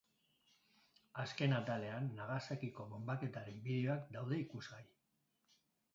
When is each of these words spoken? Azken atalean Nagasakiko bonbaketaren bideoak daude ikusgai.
Azken 1.23 1.53
atalean 1.57 2.09
Nagasakiko 2.21 2.89
bonbaketaren 2.95 3.63
bideoak 3.69 4.09
daude 4.19 4.41
ikusgai. 4.47 4.85